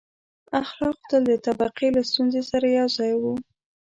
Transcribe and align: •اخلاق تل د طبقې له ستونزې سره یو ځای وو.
•اخلاق 0.61 0.97
تل 1.09 1.23
د 1.31 1.33
طبقې 1.47 1.87
له 1.95 2.01
ستونزې 2.09 2.41
سره 2.49 2.65
یو 2.77 2.87
ځای 2.97 3.13
وو. 3.21 3.33